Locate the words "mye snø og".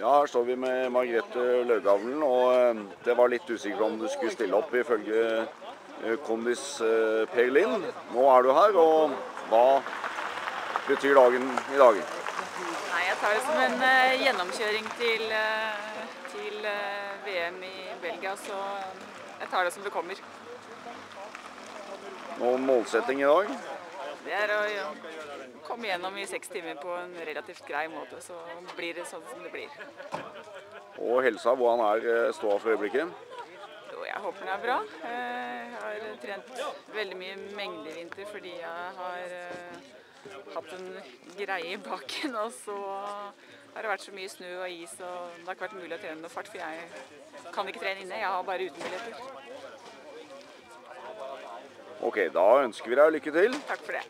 44.16-44.74